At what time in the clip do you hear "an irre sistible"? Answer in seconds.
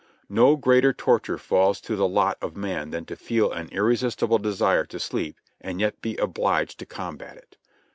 3.51-4.41